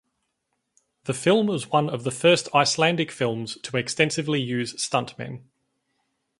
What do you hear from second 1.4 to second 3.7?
was one of the first Icelandic films